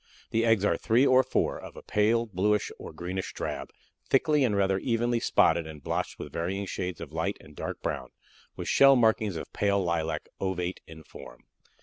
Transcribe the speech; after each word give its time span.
The 0.31 0.43
eggs 0.45 0.65
are 0.65 0.77
three 0.77 1.05
or 1.05 1.21
four, 1.21 1.59
of 1.59 1.75
a 1.75 1.83
pale 1.83 2.25
blueish 2.25 2.71
or 2.79 2.91
greenish 2.91 3.33
drab, 3.33 3.69
thickly 4.09 4.43
and 4.43 4.55
rather 4.55 4.79
evenly 4.79 5.19
spotted 5.19 5.67
and 5.67 5.83
blotched 5.83 6.17
with 6.17 6.33
varying 6.33 6.65
shades 6.65 6.99
of 6.99 7.13
light 7.13 7.37
and 7.39 7.55
dark 7.55 7.83
brown, 7.83 8.09
with 8.55 8.67
shell 8.67 8.95
markings 8.95 9.35
of 9.35 9.53
pale 9.53 9.79
lilac, 9.79 10.27
ovate 10.41 10.79
in 10.87 11.03
form. 11.03 11.43